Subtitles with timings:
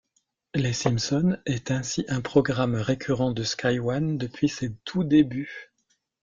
[0.55, 5.71] Les Simpson est ainsi un programme récurrent de Sky One depuis ses tout débuts.